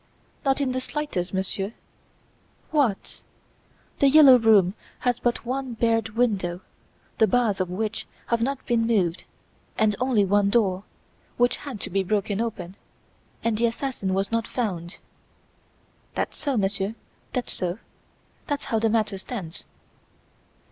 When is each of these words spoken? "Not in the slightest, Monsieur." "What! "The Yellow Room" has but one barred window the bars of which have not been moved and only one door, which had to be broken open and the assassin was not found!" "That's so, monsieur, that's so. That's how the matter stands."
"Not 0.43 0.59
in 0.59 0.71
the 0.71 0.81
slightest, 0.81 1.31
Monsieur." 1.31 1.73
"What! 2.71 3.21
"The 3.99 4.09
Yellow 4.09 4.39
Room" 4.39 4.73
has 5.01 5.19
but 5.19 5.45
one 5.45 5.73
barred 5.75 6.15
window 6.15 6.61
the 7.19 7.27
bars 7.27 7.61
of 7.61 7.69
which 7.69 8.07
have 8.25 8.41
not 8.41 8.65
been 8.65 8.87
moved 8.87 9.25
and 9.77 9.95
only 9.99 10.25
one 10.25 10.49
door, 10.49 10.85
which 11.37 11.57
had 11.57 11.79
to 11.81 11.91
be 11.91 12.01
broken 12.03 12.41
open 12.41 12.77
and 13.43 13.59
the 13.59 13.67
assassin 13.67 14.15
was 14.15 14.31
not 14.31 14.47
found!" 14.47 14.97
"That's 16.15 16.35
so, 16.35 16.57
monsieur, 16.57 16.95
that's 17.31 17.53
so. 17.53 17.77
That's 18.47 18.65
how 18.65 18.79
the 18.79 18.89
matter 18.89 19.19
stands." 19.19 19.65